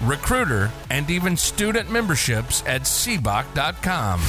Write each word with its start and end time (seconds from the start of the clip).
recruiter, 0.00 0.70
and 0.90 1.10
even 1.10 1.36
student 1.36 1.90
memberships 1.90 2.62
at 2.66 2.82
seboc.com. 2.82 4.20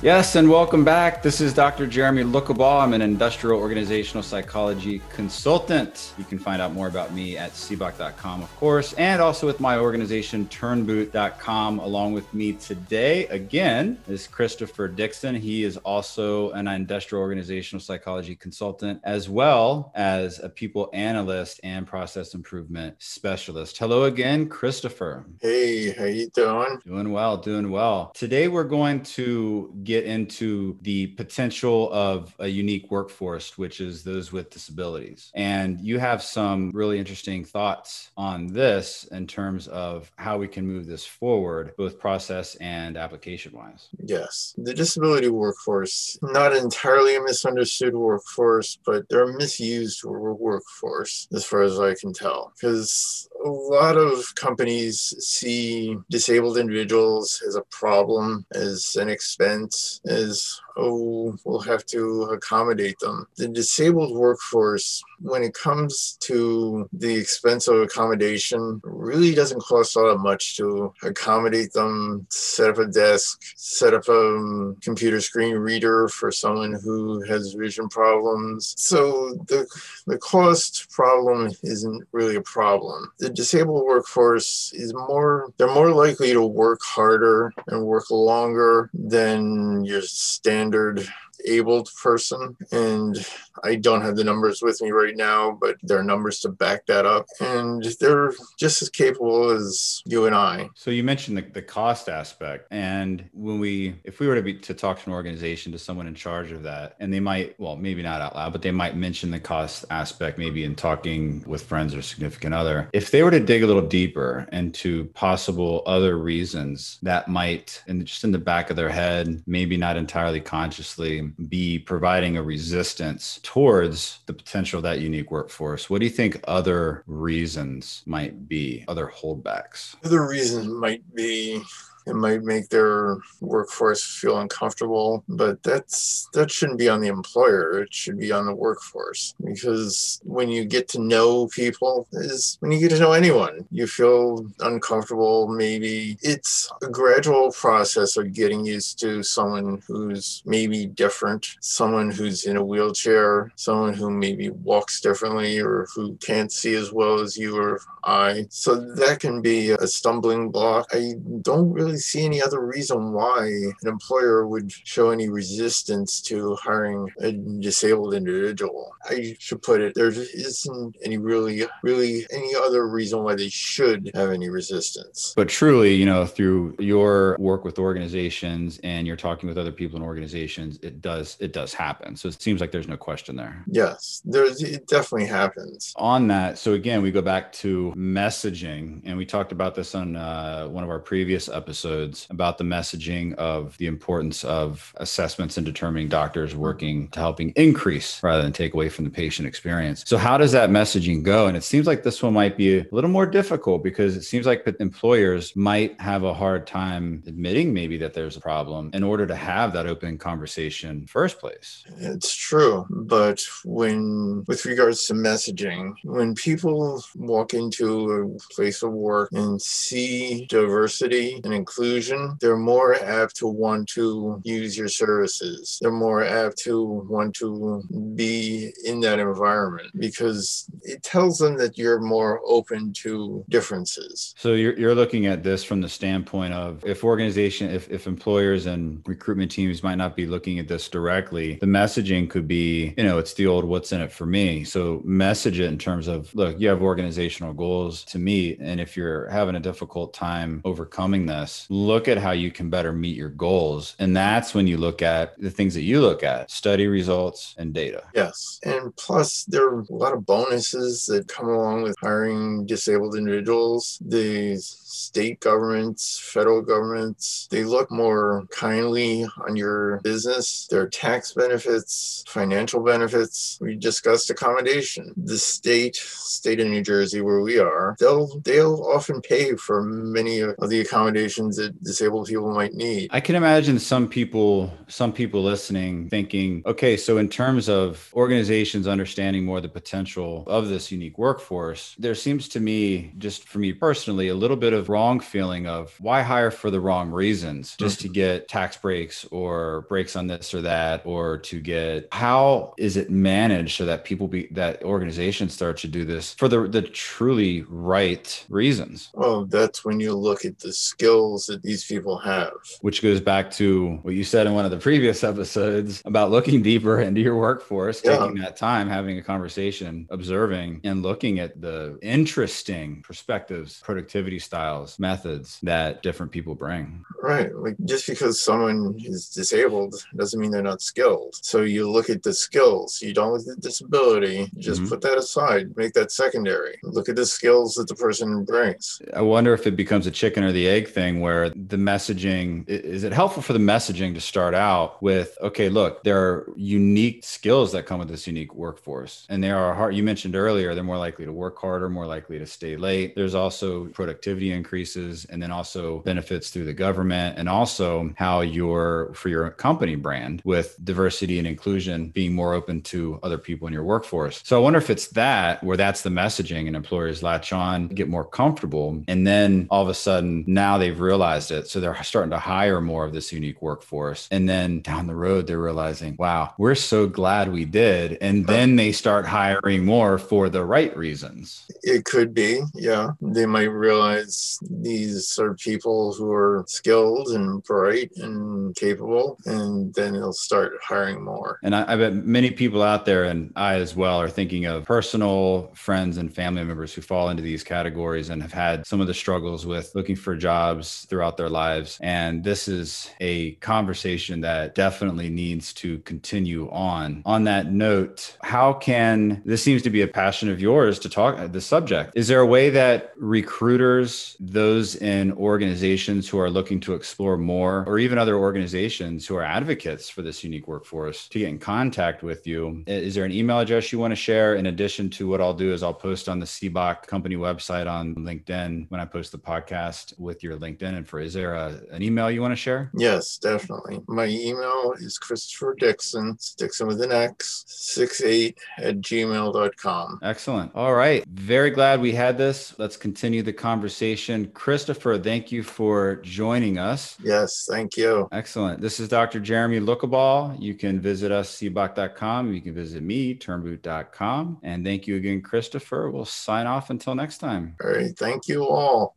Yes, 0.00 0.36
and 0.36 0.48
welcome 0.48 0.84
back. 0.84 1.24
This 1.24 1.40
is 1.40 1.52
Dr. 1.52 1.84
Jeremy 1.84 2.22
Lookabaugh. 2.22 2.82
I'm 2.82 2.92
an 2.92 3.02
industrial 3.02 3.58
organizational 3.58 4.22
psychology 4.22 5.02
consultant. 5.10 6.12
You 6.16 6.22
can 6.22 6.38
find 6.38 6.62
out 6.62 6.72
more 6.72 6.86
about 6.86 7.12
me 7.12 7.36
at 7.36 7.50
seboc.com, 7.50 8.40
of 8.40 8.56
course, 8.58 8.92
and 8.92 9.20
also 9.20 9.44
with 9.44 9.58
my 9.58 9.76
organization, 9.76 10.46
turnboot.com. 10.46 11.80
Along 11.80 12.12
with 12.12 12.32
me 12.32 12.52
today, 12.52 13.26
again, 13.26 13.98
is 14.06 14.28
Christopher 14.28 14.86
Dixon. 14.86 15.34
He 15.34 15.64
is 15.64 15.76
also 15.78 16.52
an 16.52 16.68
industrial 16.68 17.20
organizational 17.20 17.80
psychology 17.80 18.36
consultant, 18.36 19.00
as 19.02 19.28
well 19.28 19.90
as 19.96 20.38
a 20.38 20.48
people 20.48 20.90
analyst 20.92 21.58
and 21.64 21.88
process 21.88 22.34
improvement 22.34 22.94
specialist. 23.00 23.76
Hello 23.76 24.04
again, 24.04 24.48
Christopher. 24.48 25.26
Hey, 25.40 25.90
how 25.90 26.04
you 26.04 26.30
doing? 26.30 26.78
Doing 26.86 27.10
well, 27.10 27.36
doing 27.36 27.72
well. 27.72 28.12
Today, 28.14 28.46
we're 28.46 28.62
going 28.62 29.02
to 29.02 29.74
get 29.88 30.04
into 30.04 30.76
the 30.82 31.06
potential 31.06 31.90
of 31.92 32.34
a 32.40 32.46
unique 32.46 32.90
workforce, 32.90 33.56
which 33.56 33.80
is 33.80 34.04
those 34.04 34.30
with 34.30 34.50
disabilities. 34.50 35.32
And 35.34 35.80
you 35.80 35.98
have 35.98 36.22
some 36.22 36.70
really 36.74 36.98
interesting 36.98 37.42
thoughts 37.42 38.10
on 38.14 38.48
this 38.48 39.04
in 39.12 39.26
terms 39.26 39.66
of 39.68 40.12
how 40.16 40.36
we 40.36 40.46
can 40.46 40.66
move 40.66 40.86
this 40.86 41.06
forward, 41.06 41.72
both 41.78 41.98
process 41.98 42.54
and 42.56 42.98
application 42.98 43.52
wise. 43.52 43.88
Yes. 44.04 44.54
The 44.58 44.74
disability 44.74 45.30
workforce, 45.30 46.18
not 46.20 46.54
entirely 46.54 47.16
a 47.16 47.22
misunderstood 47.22 47.94
workforce, 47.94 48.78
but 48.84 49.08
they're 49.08 49.30
a 49.30 49.38
misused 49.38 50.04
workforce 50.04 51.28
as 51.32 51.46
far 51.46 51.62
as 51.62 51.80
I 51.80 51.94
can 51.94 52.12
tell. 52.12 52.52
Because 52.54 53.27
a 53.48 53.74
lot 53.74 53.96
of 53.96 54.34
companies 54.34 55.14
see 55.18 55.96
disabled 56.10 56.58
individuals 56.58 57.42
as 57.46 57.56
a 57.56 57.62
problem, 57.70 58.44
as 58.54 58.96
an 58.96 59.08
expense 59.08 60.00
is 60.04 60.60
oh, 60.78 61.36
we'll 61.44 61.60
have 61.60 61.84
to 61.86 62.22
accommodate 62.32 62.98
them. 63.00 63.26
The 63.36 63.48
disabled 63.48 64.16
workforce, 64.16 65.02
when 65.20 65.42
it 65.42 65.54
comes 65.54 66.16
to 66.20 66.88
the 66.92 67.14
expense 67.14 67.68
of 67.68 67.80
accommodation, 67.80 68.80
really 68.84 69.34
doesn't 69.34 69.60
cost 69.60 69.96
all 69.96 70.08
that 70.08 70.18
much 70.18 70.56
to 70.56 70.92
accommodate 71.02 71.72
them, 71.72 72.26
set 72.30 72.70
up 72.70 72.78
a 72.78 72.86
desk, 72.86 73.42
set 73.56 73.94
up 73.94 74.08
a 74.08 74.12
um, 74.12 74.76
computer 74.80 75.20
screen 75.20 75.56
reader 75.56 76.08
for 76.08 76.30
someone 76.30 76.72
who 76.72 77.22
has 77.22 77.54
vision 77.54 77.88
problems. 77.88 78.74
So 78.78 79.34
the, 79.48 79.66
the 80.06 80.18
cost 80.18 80.90
problem 80.90 81.50
isn't 81.62 82.04
really 82.12 82.36
a 82.36 82.42
problem. 82.42 83.10
The 83.18 83.30
disabled 83.30 83.84
workforce 83.84 84.72
is 84.74 84.94
more, 84.94 85.52
they're 85.56 85.74
more 85.74 85.90
likely 85.90 86.32
to 86.32 86.42
work 86.42 86.80
harder 86.82 87.52
and 87.66 87.84
work 87.84 88.10
longer 88.10 88.90
than 88.94 89.84
your 89.84 90.02
standard 90.02 90.67
standard 90.68 91.08
abled 91.46 91.90
person. 92.02 92.56
And 92.72 93.16
I 93.64 93.74
don't 93.74 94.02
have 94.02 94.16
the 94.16 94.24
numbers 94.24 94.62
with 94.62 94.80
me 94.80 94.90
right 94.90 95.16
now, 95.16 95.50
but 95.60 95.76
there 95.82 95.98
are 95.98 96.04
numbers 96.04 96.40
to 96.40 96.48
back 96.48 96.86
that 96.86 97.06
up. 97.06 97.26
And 97.40 97.84
they're 98.00 98.32
just 98.58 98.82
as 98.82 98.88
capable 98.88 99.50
as 99.50 100.02
you 100.04 100.26
and 100.26 100.34
I. 100.34 100.70
So 100.74 100.90
you 100.90 101.02
mentioned 101.02 101.36
the, 101.36 101.42
the 101.42 101.62
cost 101.62 102.08
aspect. 102.08 102.66
And 102.70 103.28
when 103.32 103.58
we, 103.58 104.00
if 104.04 104.20
we 104.20 104.26
were 104.26 104.34
to 104.34 104.42
be 104.42 104.54
to 104.54 104.74
talk 104.74 105.00
to 105.00 105.06
an 105.06 105.12
organization, 105.12 105.72
to 105.72 105.78
someone 105.78 106.06
in 106.06 106.14
charge 106.14 106.52
of 106.52 106.62
that, 106.64 106.96
and 107.00 107.12
they 107.12 107.20
might, 107.20 107.58
well, 107.58 107.76
maybe 107.76 108.02
not 108.02 108.20
out 108.20 108.34
loud, 108.34 108.52
but 108.52 108.62
they 108.62 108.70
might 108.70 108.96
mention 108.96 109.30
the 109.30 109.40
cost 109.40 109.84
aspect, 109.90 110.38
maybe 110.38 110.64
in 110.64 110.74
talking 110.74 111.42
with 111.46 111.62
friends 111.62 111.94
or 111.94 112.02
significant 112.02 112.54
other. 112.54 112.88
If 112.92 113.10
they 113.10 113.22
were 113.22 113.30
to 113.30 113.40
dig 113.40 113.62
a 113.62 113.66
little 113.66 113.86
deeper 113.86 114.46
into 114.52 115.06
possible 115.06 115.82
other 115.86 116.18
reasons 116.18 116.98
that 117.02 117.28
might, 117.28 117.82
and 117.86 118.04
just 118.06 118.24
in 118.24 118.32
the 118.32 118.38
back 118.38 118.70
of 118.70 118.76
their 118.76 118.88
head, 118.88 119.42
maybe 119.46 119.76
not 119.76 119.96
entirely 119.96 120.40
consciously, 120.40 121.27
be 121.48 121.78
providing 121.78 122.36
a 122.36 122.42
resistance 122.42 123.40
towards 123.42 124.20
the 124.26 124.32
potential 124.32 124.78
of 124.78 124.82
that 124.84 125.00
unique 125.00 125.30
workforce, 125.30 125.88
what 125.88 126.00
do 126.00 126.06
you 126.06 126.12
think 126.12 126.40
other 126.46 127.02
reasons 127.06 128.02
might 128.06 128.48
be, 128.48 128.84
other 128.88 129.12
holdbacks? 129.14 129.96
Other 130.04 130.26
reasons 130.26 130.68
might 130.68 131.02
be 131.14 131.62
it 132.08 132.14
might 132.14 132.42
make 132.42 132.68
their 132.68 133.18
workforce 133.40 134.02
feel 134.02 134.38
uncomfortable, 134.38 135.24
but 135.28 135.62
that's 135.62 136.28
that 136.32 136.50
shouldn't 136.50 136.78
be 136.78 136.88
on 136.88 137.00
the 137.00 137.08
employer. 137.08 137.82
It 137.82 137.92
should 137.92 138.18
be 138.18 138.32
on 138.32 138.46
the 138.46 138.54
workforce 138.54 139.34
because 139.44 140.20
when 140.24 140.48
you 140.48 140.64
get 140.64 140.88
to 140.88 141.00
know 141.00 141.48
people 141.48 142.06
is 142.12 142.56
when 142.60 142.72
you 142.72 142.80
get 142.80 142.90
to 142.90 142.98
know 142.98 143.12
anyone, 143.12 143.66
you 143.70 143.86
feel 143.86 144.46
uncomfortable. 144.60 145.48
Maybe 145.48 146.18
it's 146.22 146.70
a 146.82 146.88
gradual 146.88 147.52
process 147.52 148.16
of 148.16 148.32
getting 148.32 148.64
used 148.64 148.98
to 149.00 149.22
someone 149.22 149.82
who's 149.86 150.42
maybe 150.46 150.86
different, 150.86 151.46
someone 151.60 152.10
who's 152.10 152.46
in 152.46 152.56
a 152.56 152.64
wheelchair, 152.64 153.52
someone 153.56 153.94
who 153.94 154.10
maybe 154.10 154.50
walks 154.50 155.00
differently 155.00 155.60
or 155.60 155.86
who 155.94 156.16
can't 156.16 156.52
see 156.52 156.74
as 156.74 156.92
well 156.92 157.20
as 157.20 157.36
you 157.36 157.56
or 157.56 157.80
I. 158.04 158.46
So 158.50 158.74
that 158.94 159.20
can 159.20 159.42
be 159.42 159.70
a 159.70 159.86
stumbling 159.86 160.50
block. 160.50 160.86
I 160.92 161.14
don't 161.42 161.70
really 161.70 161.97
see 161.98 162.24
any 162.24 162.42
other 162.42 162.60
reason 162.60 163.12
why 163.12 163.46
an 163.46 163.88
employer 163.88 164.46
would 164.46 164.70
show 164.70 165.10
any 165.10 165.28
resistance 165.28 166.20
to 166.22 166.56
hiring 166.56 167.10
a 167.20 167.32
disabled 167.32 168.14
individual. 168.14 168.92
I 169.04 169.36
should 169.38 169.62
put 169.62 169.80
it, 169.80 169.94
there 169.94 170.08
isn't 170.08 170.96
any 171.02 171.18
really, 171.18 171.64
really 171.82 172.26
any 172.32 172.54
other 172.54 172.88
reason 172.88 173.22
why 173.22 173.34
they 173.34 173.48
should 173.48 174.10
have 174.14 174.30
any 174.30 174.48
resistance. 174.48 175.32
But 175.36 175.48
truly, 175.48 175.94
you 175.94 176.06
know, 176.06 176.26
through 176.26 176.76
your 176.78 177.36
work 177.38 177.64
with 177.64 177.78
organizations 177.78 178.78
and 178.82 179.06
you're 179.06 179.16
talking 179.16 179.48
with 179.48 179.58
other 179.58 179.72
people 179.72 179.96
in 179.96 180.02
organizations, 180.02 180.78
it 180.82 181.00
does, 181.00 181.36
it 181.40 181.52
does 181.52 181.72
happen. 181.74 182.16
So 182.16 182.28
it 182.28 182.40
seems 182.40 182.60
like 182.60 182.72
there's 182.72 182.88
no 182.88 182.96
question 182.96 183.36
there. 183.36 183.64
Yes, 183.66 184.22
there's, 184.24 184.62
it 184.62 184.86
definitely 184.86 185.26
happens. 185.26 185.92
On 185.96 186.28
that, 186.28 186.58
so 186.58 186.74
again, 186.74 187.02
we 187.02 187.10
go 187.10 187.22
back 187.22 187.52
to 187.52 187.92
messaging, 187.96 189.02
and 189.04 189.16
we 189.16 189.24
talked 189.24 189.52
about 189.52 189.74
this 189.74 189.94
on 189.94 190.16
uh, 190.16 190.66
one 190.66 190.84
of 190.84 190.90
our 190.90 190.98
previous 190.98 191.48
episodes 191.48 191.78
episodes 191.88 192.26
about 192.30 192.58
the 192.58 192.64
messaging 192.64 193.34
of 193.34 193.76
the 193.78 193.86
importance 193.86 194.44
of 194.44 194.92
assessments 194.96 195.56
and 195.56 195.64
determining 195.64 196.08
doctors 196.08 196.54
working 196.54 197.08
to 197.08 197.18
helping 197.18 197.50
increase 197.56 198.22
rather 198.22 198.42
than 198.42 198.52
take 198.52 198.74
away 198.74 198.88
from 198.88 199.04
the 199.04 199.10
patient 199.10 199.48
experience. 199.48 200.04
So, 200.06 200.18
how 200.18 200.36
does 200.38 200.52
that 200.52 200.70
messaging 200.70 201.22
go? 201.22 201.46
And 201.46 201.56
it 201.56 201.64
seems 201.64 201.86
like 201.86 202.02
this 202.02 202.22
one 202.22 202.34
might 202.34 202.56
be 202.56 202.78
a 202.78 202.86
little 202.92 203.10
more 203.10 203.26
difficult 203.26 203.82
because 203.82 204.16
it 204.16 204.22
seems 204.22 204.46
like 204.46 204.66
employers 204.80 205.56
might 205.56 205.98
have 206.00 206.24
a 206.24 206.34
hard 206.34 206.66
time 206.66 207.22
admitting 207.26 207.72
maybe 207.72 207.96
that 207.98 208.12
there's 208.12 208.36
a 208.36 208.40
problem 208.40 208.90
in 208.92 209.02
order 209.02 209.26
to 209.26 209.34
have 209.34 209.72
that 209.72 209.86
open 209.86 210.18
conversation 210.18 211.06
first 211.06 211.38
place. 211.38 211.84
It's 211.98 212.34
true. 212.34 212.86
But 212.90 213.40
when, 213.64 214.44
with 214.46 214.64
regards 214.66 215.06
to 215.06 215.14
messaging, 215.14 215.94
when 216.04 216.34
people 216.34 217.02
walk 217.16 217.54
into 217.54 218.10
a 218.12 218.54
place 218.54 218.82
of 218.82 218.92
work 218.92 219.30
and 219.32 219.60
see 219.60 220.46
diversity 220.46 221.40
and 221.44 221.54
inclusion, 221.54 221.77
inclusion, 221.78 222.36
they're 222.40 222.56
more 222.56 222.96
apt 222.96 223.36
to 223.36 223.46
want 223.46 223.88
to 223.88 224.40
use 224.44 224.76
your 224.76 224.88
services. 224.88 225.78
They're 225.80 225.90
more 225.90 226.24
apt 226.24 226.58
to 226.58 226.82
want 226.82 227.34
to 227.36 227.82
be 228.14 228.72
in 228.84 229.00
that 229.00 229.18
environment 229.18 229.90
because 229.98 230.68
it 230.82 231.02
tells 231.02 231.38
them 231.38 231.56
that 231.58 231.78
you're 231.78 232.00
more 232.00 232.40
open 232.44 232.92
to 233.04 233.44
differences. 233.48 234.34
So 234.36 234.54
you're, 234.54 234.76
you're 234.78 234.94
looking 234.94 235.26
at 235.26 235.42
this 235.42 235.62
from 235.62 235.80
the 235.80 235.88
standpoint 235.88 236.52
of 236.52 236.84
if 236.84 237.04
organization, 237.04 237.70
if, 237.70 237.88
if 237.90 238.06
employers 238.06 238.66
and 238.66 239.02
recruitment 239.06 239.50
teams 239.50 239.82
might 239.82 239.96
not 239.96 240.16
be 240.16 240.26
looking 240.26 240.58
at 240.58 240.68
this 240.68 240.88
directly, 240.88 241.58
the 241.60 241.66
messaging 241.66 242.28
could 242.28 242.48
be, 242.48 242.94
you 242.96 243.04
know, 243.04 243.18
it's 243.18 243.34
the 243.34 243.46
old 243.46 243.64
what's 243.64 243.92
in 243.92 244.00
it 244.00 244.10
for 244.10 244.26
me. 244.26 244.64
So 244.64 245.00
message 245.04 245.60
it 245.60 245.66
in 245.66 245.78
terms 245.78 246.08
of, 246.08 246.34
look, 246.34 246.58
you 246.60 246.68
have 246.68 246.82
organizational 246.82 247.52
goals 247.52 248.04
to 248.06 248.18
meet. 248.18 248.58
And 248.60 248.80
if 248.80 248.96
you're 248.96 249.28
having 249.28 249.54
a 249.54 249.60
difficult 249.60 250.12
time 250.12 250.60
overcoming 250.64 251.26
this, 251.26 251.57
look 251.68 252.08
at 252.08 252.18
how 252.18 252.32
you 252.32 252.50
can 252.50 252.70
better 252.70 252.92
meet 252.92 253.16
your 253.16 253.28
goals. 253.28 253.94
And 253.98 254.16
that's 254.16 254.54
when 254.54 254.66
you 254.66 254.76
look 254.76 255.02
at 255.02 255.38
the 255.40 255.50
things 255.50 255.74
that 255.74 255.82
you 255.82 256.00
look 256.00 256.22
at 256.22 256.50
study 256.50 256.86
results 256.86 257.54
and 257.58 257.72
data. 257.72 258.04
Yes. 258.14 258.60
And 258.64 258.94
plus, 258.96 259.44
there 259.44 259.68
are 259.68 259.80
a 259.80 259.92
lot 259.94 260.12
of 260.12 260.26
bonuses 260.26 261.06
that 261.06 261.28
come 261.28 261.48
along 261.48 261.82
with 261.82 261.96
hiring 262.00 262.66
disabled 262.66 263.16
individuals. 263.16 263.98
The 264.04 264.56
state 264.58 265.40
governments, 265.40 266.18
federal 266.18 266.62
governments, 266.62 267.46
they 267.50 267.64
look 267.64 267.90
more 267.90 268.44
kindly 268.50 269.26
on 269.46 269.56
your 269.56 270.00
business. 270.00 270.66
There 270.70 270.82
are 270.82 270.88
tax 270.88 271.32
benefits, 271.32 272.24
financial 272.28 272.82
benefits. 272.82 273.58
We 273.60 273.76
discussed 273.76 274.30
accommodation. 274.30 275.12
The 275.16 275.38
state, 275.38 275.96
state 275.96 276.60
of 276.60 276.66
New 276.66 276.82
Jersey, 276.82 277.20
where 277.20 277.40
we 277.40 277.58
are, 277.58 277.96
they'll 277.98 278.40
they'll 278.40 278.82
often 278.84 279.20
pay 279.20 279.54
for 279.56 279.82
many 279.82 280.40
of 280.40 280.68
the 280.68 280.80
accommodations 280.80 281.47
that 281.56 281.82
disabled 281.82 282.28
people 282.28 282.52
might 282.52 282.74
need. 282.74 283.08
I 283.12 283.20
can 283.20 283.34
imagine 283.34 283.78
some 283.78 284.08
people, 284.08 284.72
some 284.88 285.12
people 285.12 285.42
listening 285.42 286.08
thinking, 286.08 286.62
okay, 286.66 286.96
so 286.96 287.18
in 287.18 287.28
terms 287.28 287.68
of 287.68 288.10
organizations 288.14 288.86
understanding 288.86 289.44
more 289.44 289.60
the 289.60 289.68
potential 289.68 290.44
of 290.46 290.68
this 290.68 290.90
unique 290.90 291.18
workforce, 291.18 291.94
there 291.98 292.14
seems 292.14 292.48
to 292.50 292.60
me, 292.60 293.12
just 293.18 293.48
for 293.48 293.58
me 293.58 293.72
personally, 293.72 294.28
a 294.28 294.34
little 294.34 294.56
bit 294.56 294.72
of 294.72 294.88
wrong 294.88 295.20
feeling 295.20 295.66
of 295.66 295.94
why 296.00 296.22
hire 296.22 296.50
for 296.50 296.70
the 296.70 296.80
wrong 296.80 297.10
reasons 297.10 297.76
just 297.76 298.00
to 298.00 298.08
get 298.08 298.48
tax 298.48 298.76
breaks 298.76 299.24
or 299.26 299.82
breaks 299.88 300.16
on 300.16 300.26
this 300.26 300.52
or 300.54 300.62
that 300.62 301.02
or 301.04 301.38
to 301.38 301.60
get 301.60 302.08
how 302.12 302.74
is 302.78 302.96
it 302.96 303.10
managed 303.10 303.76
so 303.76 303.84
that 303.84 304.04
people 304.04 304.26
be 304.28 304.48
that 304.50 304.82
organizations 304.82 305.52
start 305.52 305.76
to 305.76 305.88
do 305.88 306.04
this 306.04 306.34
for 306.34 306.48
the 306.48 306.66
the 306.68 306.82
truly 306.82 307.62
right 307.68 308.44
reasons 308.48 309.10
well 309.14 309.44
that's 309.44 309.84
when 309.84 310.00
you 310.00 310.14
look 310.14 310.44
at 310.44 310.58
the 310.58 310.72
skills 310.72 311.37
that 311.46 311.62
these 311.62 311.84
people 311.84 312.18
have 312.18 312.52
which 312.80 313.02
goes 313.02 313.20
back 313.20 313.50
to 313.50 313.98
what 314.02 314.14
you 314.14 314.24
said 314.24 314.46
in 314.46 314.54
one 314.54 314.64
of 314.64 314.70
the 314.70 314.76
previous 314.76 315.24
episodes 315.24 316.02
about 316.04 316.30
looking 316.30 316.62
deeper 316.62 317.00
into 317.00 317.20
your 317.20 317.36
workforce 317.36 318.02
yeah. 318.04 318.18
taking 318.18 318.36
that 318.36 318.56
time 318.56 318.88
having 318.88 319.18
a 319.18 319.22
conversation 319.22 320.06
observing 320.10 320.80
and 320.84 321.02
looking 321.02 321.38
at 321.38 321.60
the 321.60 321.98
interesting 322.02 323.02
perspectives 323.02 323.80
productivity 323.82 324.38
styles 324.38 324.58
styles, 324.58 324.98
methods 324.98 325.58
that 325.62 326.02
different 326.02 326.32
people 326.32 326.54
bring. 326.54 327.04
Right. 327.22 327.54
Like 327.54 327.76
just 327.84 328.06
because 328.06 328.40
someone 328.40 328.96
is 328.98 329.28
disabled 329.28 329.94
doesn't 330.16 330.40
mean 330.40 330.50
they're 330.50 330.62
not 330.62 330.82
skilled. 330.82 331.34
So 331.42 331.62
you 331.62 331.90
look 331.90 332.10
at 332.10 332.22
the 332.22 332.34
skills. 332.34 333.00
You 333.02 333.14
don't 333.14 333.32
look 333.32 333.42
at 333.42 333.56
the 333.56 333.60
disability. 333.60 334.50
Just 334.58 334.80
mm-hmm. 334.80 334.90
put 334.90 335.00
that 335.02 335.18
aside. 335.18 335.76
Make 335.76 335.92
that 335.94 336.12
secondary. 336.12 336.78
Look 336.82 337.08
at 337.08 337.16
the 337.16 337.26
skills 337.26 337.74
that 337.74 337.88
the 337.88 337.94
person 337.94 338.44
brings. 338.44 339.00
I 339.14 339.22
wonder 339.22 339.52
if 339.54 339.66
it 339.66 339.76
becomes 339.76 340.06
a 340.06 340.10
chicken 340.10 340.44
or 340.44 340.52
the 340.52 340.68
egg 340.68 340.88
thing 340.88 341.20
where 341.28 341.50
the 341.50 341.76
messaging 341.76 342.66
is 342.68 343.04
it 343.04 343.12
helpful 343.12 343.42
for 343.42 343.52
the 343.52 343.58
messaging 343.58 344.14
to 344.14 344.20
start 344.20 344.54
out 344.54 345.02
with, 345.02 345.36
okay, 345.42 345.68
look, 345.68 346.02
there 346.02 346.18
are 346.18 346.50
unique 346.56 347.22
skills 347.22 347.72
that 347.72 347.84
come 347.84 347.98
with 347.98 348.08
this 348.08 348.26
unique 348.26 348.54
workforce. 348.54 349.26
And 349.28 349.44
they 349.44 349.50
are 349.50 349.74
hard. 349.74 349.94
You 349.94 350.02
mentioned 350.02 350.34
earlier, 350.34 350.74
they're 350.74 350.82
more 350.82 350.96
likely 350.96 351.26
to 351.26 351.32
work 351.32 351.58
harder, 351.58 351.90
more 351.90 352.06
likely 352.06 352.38
to 352.38 352.46
stay 352.46 352.78
late. 352.78 353.14
There's 353.14 353.34
also 353.34 353.88
productivity 353.88 354.52
increases 354.52 355.26
and 355.26 355.42
then 355.42 355.50
also 355.50 355.98
benefits 355.98 356.48
through 356.48 356.64
the 356.64 356.72
government 356.72 357.38
and 357.38 357.46
also 357.46 358.10
how 358.16 358.40
your 358.40 359.12
for 359.12 359.28
your 359.28 359.50
company 359.50 359.96
brand 359.96 360.40
with 360.46 360.82
diversity 360.82 361.38
and 361.38 361.46
inclusion 361.46 362.08
being 362.08 362.32
more 362.32 362.54
open 362.54 362.80
to 362.92 363.20
other 363.22 363.36
people 363.36 363.66
in 363.68 363.74
your 363.74 363.84
workforce. 363.84 364.40
So 364.44 364.56
I 364.56 364.60
wonder 364.60 364.78
if 364.78 364.88
it's 364.88 365.08
that 365.08 365.62
where 365.62 365.76
that's 365.76 366.00
the 366.00 366.10
messaging 366.22 366.66
and 366.68 366.74
employers 366.74 367.22
latch 367.22 367.52
on, 367.52 367.88
get 367.88 368.08
more 368.08 368.24
comfortable 368.24 369.02
and 369.06 369.26
then 369.26 369.66
all 369.70 369.82
of 369.82 369.90
a 369.90 369.94
sudden 370.08 370.44
now 370.46 370.78
they've 370.78 370.98
realized 370.98 371.17
it. 371.50 371.68
So 371.68 371.80
they're 371.80 372.02
starting 372.02 372.30
to 372.30 372.38
hire 372.38 372.80
more 372.80 373.04
of 373.04 373.12
this 373.12 373.32
unique 373.32 373.60
workforce. 373.62 374.28
And 374.30 374.48
then 374.48 374.80
down 374.80 375.06
the 375.06 375.14
road 375.14 375.46
they're 375.46 375.58
realizing, 375.58 376.16
wow, 376.18 376.54
we're 376.58 376.74
so 376.74 377.06
glad 377.06 377.52
we 377.52 377.64
did. 377.64 378.18
And 378.20 378.46
then 378.46 378.76
they 378.76 378.92
start 378.92 379.26
hiring 379.26 379.84
more 379.84 380.18
for 380.18 380.48
the 380.48 380.64
right 380.64 380.96
reasons. 380.96 381.64
It 381.82 382.04
could 382.04 382.34
be, 382.34 382.62
yeah. 382.74 383.10
They 383.20 383.46
might 383.46 383.64
realize 383.64 384.58
these 384.70 385.38
are 385.38 385.54
people 385.54 386.12
who 386.14 386.30
are 386.32 386.64
skilled 386.66 387.28
and 387.28 387.62
bright 387.64 388.10
and 388.16 388.74
capable, 388.76 389.38
and 389.46 389.92
then 389.94 390.12
they'll 390.12 390.32
start 390.32 390.72
hiring 390.82 391.24
more. 391.24 391.58
And 391.62 391.74
I, 391.74 391.92
I 391.92 391.96
bet 391.96 392.14
many 392.14 392.50
people 392.50 392.82
out 392.82 393.04
there, 393.04 393.24
and 393.24 393.52
I 393.56 393.74
as 393.74 393.96
well, 393.96 394.20
are 394.20 394.28
thinking 394.28 394.66
of 394.66 394.84
personal 394.84 395.70
friends 395.74 396.16
and 396.16 396.34
family 396.34 396.64
members 396.64 396.94
who 396.94 397.02
fall 397.02 397.30
into 397.30 397.42
these 397.42 397.64
categories 397.64 398.30
and 398.30 398.42
have 398.42 398.52
had 398.52 398.86
some 398.86 399.00
of 399.00 399.06
the 399.06 399.14
struggles 399.14 399.66
with 399.66 399.90
looking 399.94 400.16
for 400.16 400.36
jobs 400.36 401.06
throughout 401.08 401.36
their 401.36 401.48
lives. 401.48 401.98
And 402.00 402.44
this 402.44 402.68
is 402.68 403.10
a 403.20 403.52
conversation 403.52 404.40
that 404.42 404.74
definitely 404.74 405.30
needs 405.30 405.72
to 405.74 405.98
continue 406.00 406.70
on. 406.70 407.22
On 407.24 407.44
that 407.44 407.72
note, 407.72 408.36
how 408.42 408.74
can 408.74 409.42
this 409.44 409.62
seems 409.62 409.82
to 409.82 409.90
be 409.90 410.02
a 410.02 410.08
passion 410.08 410.48
of 410.48 410.60
yours 410.60 410.98
to 411.00 411.08
talk 411.08 411.38
uh, 411.38 411.46
the 411.46 411.60
subject? 411.60 412.12
Is 412.14 412.28
there 412.28 412.40
a 412.40 412.46
way 412.46 412.70
that 412.70 413.12
recruiters 413.16 414.36
those 414.38 414.96
in 414.96 415.32
organizations 415.32 416.28
who 416.28 416.38
are 416.38 416.50
looking 416.50 416.80
to 416.80 416.94
explore 416.94 417.36
more, 417.36 417.84
or 417.86 417.98
even 417.98 418.18
other 418.18 418.36
organizations 418.36 419.26
who 419.26 419.36
are 419.36 419.42
advocates 419.42 420.08
for 420.08 420.22
this 420.22 420.44
unique 420.44 420.68
workforce, 420.68 421.28
to 421.28 421.38
get 421.38 421.48
in 421.48 421.58
contact 421.58 422.22
with 422.22 422.46
you. 422.46 422.82
Is 422.86 423.14
there 423.14 423.24
an 423.24 423.32
email 423.32 423.60
address 423.60 423.92
you 423.92 423.98
want 423.98 424.12
to 424.12 424.16
share? 424.16 424.56
In 424.56 424.66
addition 424.66 425.08
to 425.10 425.28
what 425.28 425.40
I'll 425.40 425.54
do 425.54 425.72
is 425.72 425.82
I'll 425.82 425.94
post 425.94 426.28
on 426.28 426.38
the 426.38 426.46
SEBOC 426.46 427.06
company 427.06 427.36
website 427.36 427.90
on 427.90 428.14
LinkedIn 428.14 428.90
when 428.90 429.00
I 429.00 429.04
post 429.04 429.32
the 429.32 429.38
podcast 429.38 430.18
with 430.18 430.42
your 430.42 430.56
LinkedIn 430.56 430.97
info. 430.98 431.18
Is 431.18 431.34
there 431.34 431.54
a, 431.54 431.80
an 431.90 432.02
email 432.02 432.30
you 432.30 432.42
want 432.42 432.52
to 432.52 432.56
share? 432.56 432.90
Yes, 432.94 433.38
definitely. 433.38 434.00
My 434.06 434.26
email 434.26 434.94
is 434.98 435.18
Christopher 435.18 435.74
Dixon, 435.78 436.36
Dixon 436.58 436.86
with 436.86 437.00
an 437.00 437.12
X, 437.12 437.64
68 437.66 438.58
at 438.78 438.96
gmail.com. 439.00 440.18
Excellent. 440.22 440.74
All 440.74 440.94
right. 440.94 441.24
Very 441.28 441.70
glad 441.70 442.00
we 442.00 442.12
had 442.12 442.36
this. 442.36 442.74
Let's 442.78 442.96
continue 442.96 443.42
the 443.42 443.52
conversation 443.52 444.48
Christopher, 444.54 445.18
thank 445.18 445.52
you 445.52 445.62
for 445.62 446.16
joining 446.16 446.78
us. 446.78 447.16
Yes, 447.22 447.66
thank 447.70 447.96
you. 447.96 448.28
Excellent. 448.32 448.80
This 448.80 449.00
is 449.00 449.08
Dr. 449.08 449.40
Jeremy 449.40 449.80
Lookabaugh. 449.80 450.60
You 450.60 450.74
can 450.74 451.00
visit 451.00 451.30
us, 451.30 451.56
seboc.com. 451.56 452.52
You 452.52 452.60
can 452.60 452.74
visit 452.74 453.02
me, 453.02 453.34
turnboot.com. 453.34 454.58
And 454.62 454.84
thank 454.84 455.06
you 455.06 455.16
again, 455.16 455.42
Christopher. 455.42 456.10
We'll 456.10 456.24
sign 456.24 456.66
off 456.66 456.90
until 456.90 457.14
next 457.14 457.38
time. 457.38 457.76
All 457.82 457.90
right. 457.90 458.16
Thank 458.16 458.48
you 458.48 458.64
all. 458.64 459.16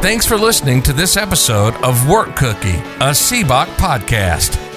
Thanks 0.00 0.24
for 0.24 0.36
listening 0.36 0.80
to 0.84 0.92
this 0.92 1.16
episode 1.16 1.74
of 1.82 2.08
Work 2.08 2.36
Cookie, 2.36 2.78
a 3.00 3.10
SEBOC 3.10 3.66
podcast. 3.76 4.67